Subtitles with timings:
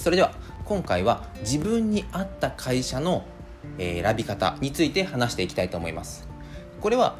[0.00, 0.32] それでは
[0.64, 3.22] 今回は自分に合った会社の
[3.76, 6.26] 選び方について話していきたいと思います。
[6.80, 7.16] これは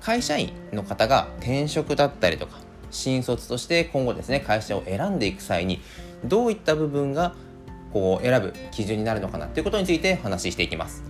[0.00, 2.58] 会社員の方が転職だったりとか
[2.90, 5.80] 新卒として今後ですね会社を選んでいく際に
[6.24, 7.36] どういった部分が
[7.92, 11.04] こう選ぶ基準になるのかなということについて話していきます。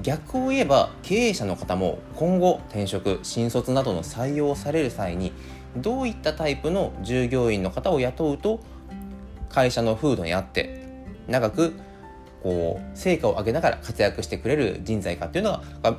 [0.00, 5.32] 逆を言えば経営者の方も今後転職新卒などの採用される際に
[5.76, 8.60] どういったタイプの従業員の方を雇うと
[9.54, 10.80] 会社の風土にあって
[11.28, 11.74] 長く
[12.42, 15.96] こう成果を上げながら活躍してくれる人材かっていうのが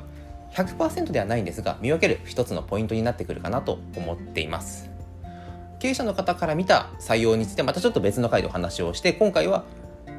[0.52, 4.90] 100%ではないんですが見分ける一つのポイントになってくるかなと思っています。
[5.78, 9.64] 経営者の方から見た採用についてまたちょっと別の回でお話をして今回は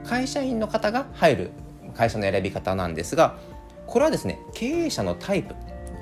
[0.04, 1.52] 会社員の方が入る
[1.96, 3.38] 会社の選び方なんですが
[3.88, 5.56] これはですね経営者のタイプ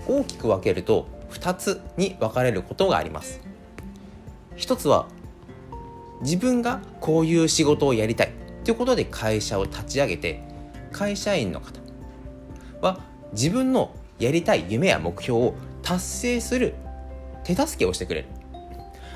[0.07, 3.41] 大きく分けると2つに分かれることがあります。
[4.55, 5.07] 一つは
[6.25, 8.31] 自分がこういう仕事をやりたい
[8.63, 10.41] ということで会社を立ち上げて
[10.91, 11.79] 会社員の方
[12.81, 12.99] は
[13.31, 15.53] 自分のやりたい夢や目標を
[15.83, 16.73] 達成する
[17.43, 18.27] 手助けをしてくれる。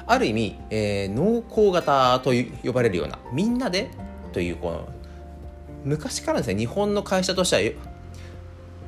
[0.05, 2.31] ある意味、えー、農耕型と
[2.63, 3.91] 呼ばれるようなみんなで
[4.33, 4.89] というこの
[5.83, 7.89] 昔からですね日本の会社としては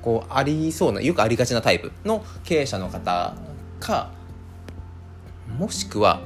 [0.01, 3.35] こうありそうなよくありがちなタイプの経営者の方
[3.79, 4.11] か
[5.59, 6.21] もしくは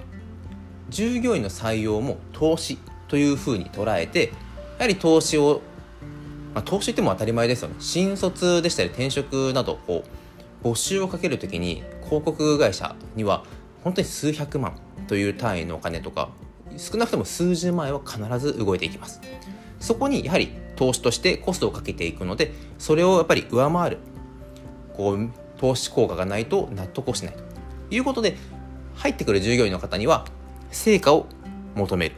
[0.89, 4.31] 従業員の採用も投資というふうに捉えて
[4.77, 5.61] やはり投資を、
[6.53, 7.75] まあ、投資っても当たり前ですよね。
[7.79, 10.03] 新卒でしたり転職などこ
[10.63, 13.43] う募集をかけるときに広告会社には
[13.83, 16.29] 本当に数百万という単位のお金とか
[16.77, 19.21] 少なくとも数十万円は必ず動いていきます。
[19.79, 23.97] そこにやはり投資としてコストをかけていくのでそれをやっぱり上回る
[24.95, 27.43] こう投資効果がないと納得をしないと
[27.91, 28.35] いうことで
[28.95, 30.25] 入ってくる従業員の方には
[30.75, 31.25] 成果を
[31.73, 32.15] 求める。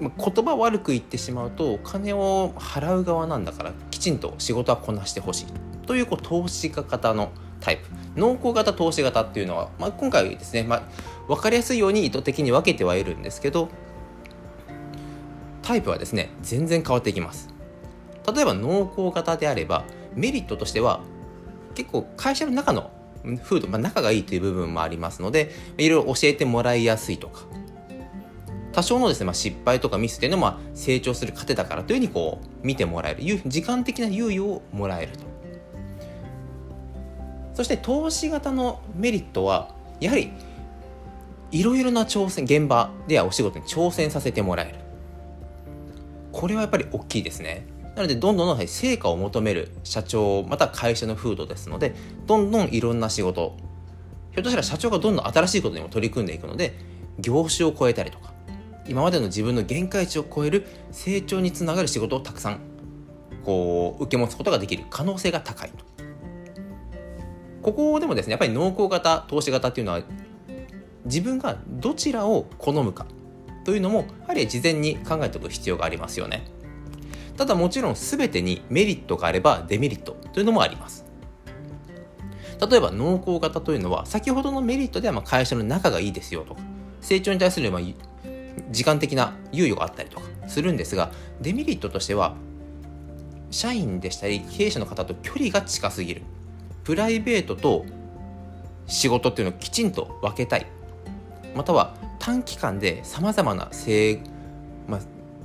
[0.00, 5.46] 言葉悪く言ってしまうとお金を払う側なんだからきちんと仕事はこなしてほしい。
[5.86, 7.84] というこう投資家型のタイプ。
[8.16, 10.82] 濃厚型投資型っていうのは、まあ、今回ですね、まあ、
[11.26, 13.68] 分かりやすいように意図的に分けてはいるんですけど
[15.62, 17.48] タイプはですね全然変わっていきます。
[18.32, 21.00] 例えば濃厚型であればメリットとしては
[21.74, 22.90] 結構会社の中の
[23.42, 27.42] 風土、まあ、仲がいいという部分もありますのでいろいろ教えてもらいやすいとか。
[28.72, 33.40] 多少のですね、まあ、失敗とかミスっていうのも成長する糧だからというふうにこう見てもらえる。
[33.46, 35.24] 時間的な猶予をもらえると。
[37.54, 40.32] そして投資型のメリットはやはり
[41.52, 44.78] いろいろな挑戦現場ではお仕事に挑戦させてもらえる。
[46.32, 47.64] これはやっぱり大きいですね。
[47.96, 51.94] なのでどんどん成果を求める社長また会社の風土ですので
[52.26, 53.56] どんどんいろんな仕事
[54.32, 56.74] ひょっとしたら社長がどんどん新しいことにも取り組んでいくので
[57.20, 58.32] 業種を超えたりとか
[58.86, 62.60] 今までの自分の限界値を超える成長につながる仕事をたくさん
[63.44, 65.84] こう受け持つことができる可能性が高いと。
[67.62, 70.02] ここでもですねやっぱり濃厚型投資型っていうのは
[71.06, 73.06] 自分がどちらを好むか
[73.64, 76.53] というのもやはり事前に考えておく必要がありますよね。
[77.36, 81.04] ただもちろん全てにメリットがあればデメリットというのもあります。
[82.70, 86.62] 例えば濃厚型というのは先ほどのメリットではま会社の仲がいいですよとか
[87.00, 87.80] 成長に対するま
[88.70, 92.36] 時間的な猶予があったりとかするんですがデメリットとしては
[93.50, 96.22] 社員でしたり経営者の方と距離が近すぎる。
[96.84, 97.84] プライベートと
[98.86, 100.66] 仕事っていうのをきちんと分けたい。
[101.54, 104.20] または短期間でさまざまな成、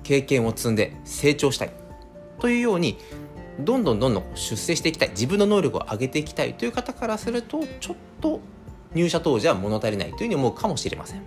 [0.04, 1.72] 経験を積んで成長したい。
[2.40, 2.98] というように
[3.60, 5.10] どんどんどんどん出世していきたい。
[5.10, 6.54] 自分の能力を上げていきたい。
[6.54, 8.40] という方からするとちょっと
[8.94, 11.22] 入社当時は物足りないというふうに思うかもしれません。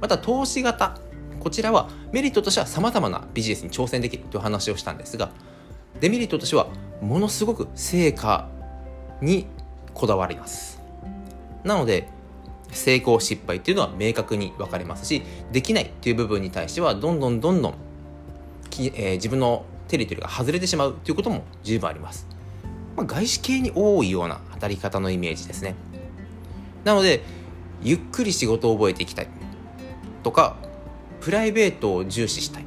[0.00, 0.98] また投資型。
[1.40, 5.30] こちらはメリットとしてはさまざまなビジネスに挑戦できるという話をしたんですが
[6.00, 6.68] デメリットとしては
[7.02, 8.48] ものすごく成果
[9.20, 9.46] に
[9.92, 10.80] こだわります。
[11.62, 12.08] なので
[12.74, 15.22] 成功失敗っていうのは明確に分かれますし
[15.52, 17.74] できないっていう部分に対してはどんどんどんどん
[18.70, 22.26] き、えー、自分のテリトリーが外れてしまうということも十分あります、
[22.96, 25.74] まあ、外資系に多いような当たり方のイメージですね。
[26.84, 27.22] なので
[27.82, 29.28] ゆっくり仕事を覚えていきたい。
[30.22, 30.56] とか
[31.20, 32.64] プライベートを重視したい。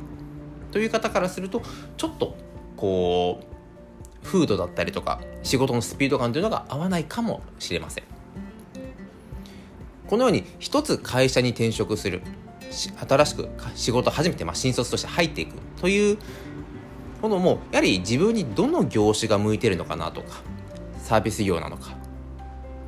[0.71, 1.62] という方からすると
[1.98, 2.36] ちょっと
[2.75, 8.03] こう風土だったりとか仕事のスピード感というのが合わないかもしれません。
[10.07, 12.21] このように一つ会社に転職する
[13.07, 16.18] 新しく仕事初めてまあ新卒として入っていくという
[17.21, 20.42] ものもやはり自分にどの業種が向いてるのかなとか
[21.00, 21.95] サービス業なのか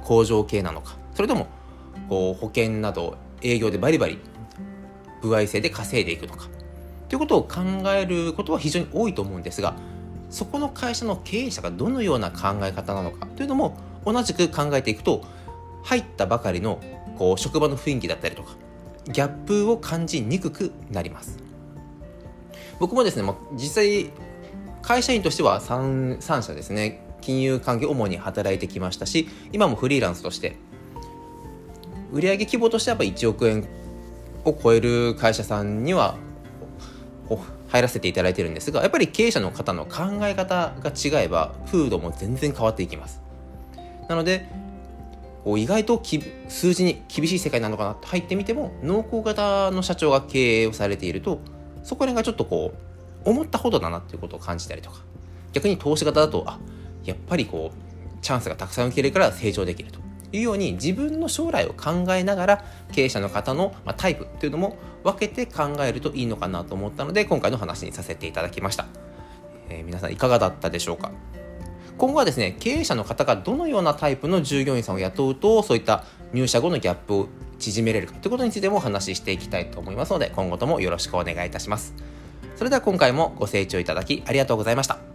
[0.04, 1.48] 工場系なのかそれとも
[2.08, 4.20] こう保険など営業でバリバリ
[5.22, 6.48] 歩合制で稼いでいくとか
[7.08, 7.62] ということを考
[7.92, 9.76] えることは非常に多いと思うんですが
[10.30, 15.24] そこの会社の経営者がどのような考え方なのかというのも同じく考えていくと
[15.84, 16.80] 入ったばかりの
[17.20, 18.56] こう職場の雰囲気だったりとか
[19.12, 21.38] ギャップを感じにくくなります。
[22.80, 24.10] 僕もですね、まあ、実際
[24.82, 30.56] 会社員としては 3, 3社ですね金融関係主に働いてきましたし今もフリーランスとして
[32.14, 33.68] 売上規模としてはやっぱ1億円
[34.46, 36.16] を超える会社さんには
[37.68, 43.22] 入らせていただいてるんですがやっぱり経営者の方の考え方が違えば風土も全然変わっていきます。
[44.08, 44.48] なので
[45.44, 46.02] こう意外と
[46.48, 51.40] 数字に厳しい世界なのかなと入ってみても濃厚型の社長が経営をされていると
[51.84, 52.74] そこら辺がちょっとこ
[53.26, 55.02] う思ったほどだなっていうことを感じたりとか。
[55.52, 56.60] 逆に投資型だとあ
[57.06, 60.00] やっぱりこうチャンスがたくさん受けるから成長できると。
[60.32, 68.86] いうように自分の将来を考えながら経営者の方のタイプっていうのも分けて考えるといいのかなと思ったので今回の話にさせていただきました、
[69.70, 71.12] えー、皆さんいかがだったでしょうか？
[72.00, 77.28] 今後はですね経営者の方がどのようなタイプの従業員さんを雇うとそういった入社後のギャップを
[77.60, 81.94] 縮めれるかということについてもお話ししていきたいと思いますので今後ともよろしくお願いいたします。
[82.56, 85.09] それでは今回もご清聴いただきありがとうございました。